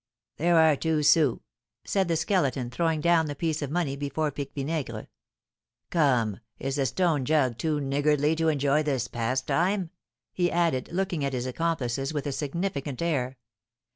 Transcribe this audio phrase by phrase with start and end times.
[0.37, 1.41] "There are two sous,"
[1.85, 5.05] said the Skeleton, throwing down the piece of money before Pique Vinaigre.
[5.91, 9.91] "Come, is the stone jug too niggardly to enjoy this pastime?"
[10.33, 13.37] he added, looking at his accomplices with a significant air.